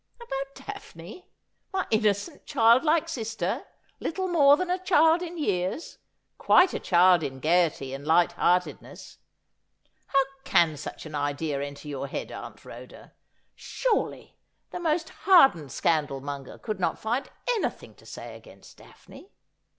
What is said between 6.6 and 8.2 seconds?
a child in gaiety and